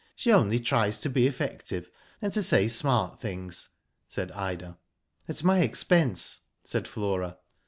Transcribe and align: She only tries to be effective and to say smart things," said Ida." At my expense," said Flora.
She 0.15 0.31
only 0.31 0.57
tries 0.59 0.99
to 1.01 1.11
be 1.11 1.27
effective 1.27 1.91
and 2.23 2.33
to 2.33 2.41
say 2.41 2.67
smart 2.67 3.19
things," 3.21 3.69
said 4.09 4.31
Ida." 4.31 4.79
At 5.29 5.43
my 5.43 5.59
expense," 5.59 6.39
said 6.63 6.87
Flora. 6.87 7.37